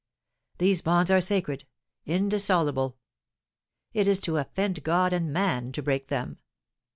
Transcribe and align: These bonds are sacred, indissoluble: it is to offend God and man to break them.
These 0.57 0.81
bonds 0.81 1.11
are 1.11 1.21
sacred, 1.21 1.67
indissoluble: 2.07 2.97
it 3.93 4.07
is 4.07 4.19
to 4.21 4.37
offend 4.37 4.81
God 4.81 5.13
and 5.13 5.31
man 5.31 5.71
to 5.73 5.83
break 5.83 6.07
them. 6.07 6.39